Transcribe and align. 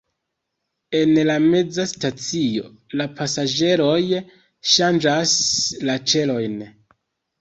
En 0.99 1.11
la 1.29 1.33
meza 1.43 1.83
stacio 1.91 2.71
la 3.01 3.07
pasaĝeroj 3.19 4.01
ŝanĝas 4.73 5.35
la 5.91 5.99
ĉelojn. 6.13 6.57